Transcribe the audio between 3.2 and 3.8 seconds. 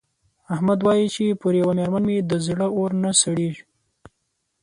سړېږي.